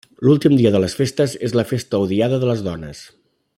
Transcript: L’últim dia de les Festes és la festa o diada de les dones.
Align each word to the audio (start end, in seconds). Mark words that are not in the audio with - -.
L’últim 0.27 0.55
dia 0.59 0.71
de 0.75 0.79
les 0.83 0.95
Festes 1.01 1.35
és 1.49 1.55
la 1.59 1.67
festa 1.73 2.01
o 2.07 2.11
diada 2.15 2.43
de 2.45 2.51
les 2.53 2.65
dones. 2.71 3.07